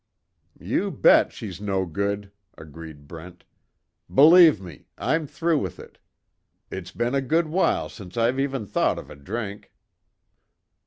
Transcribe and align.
"You 0.59 0.89
bet, 0.89 1.31
she's 1.31 1.61
no 1.61 1.85
good!" 1.85 2.31
agreed 2.57 3.07
Brent, 3.07 3.43
"Believe 4.11 4.59
me, 4.59 4.87
I'm 4.97 5.27
through 5.27 5.59
with 5.59 5.77
it. 5.77 5.99
It's 6.71 6.89
been 6.91 7.13
a 7.13 7.21
good 7.21 7.45
while 7.47 7.87
since 7.87 8.17
I've 8.17 8.39
even 8.39 8.65
thought 8.65 8.97
of 8.97 9.11
a 9.11 9.15
drink." 9.15 9.71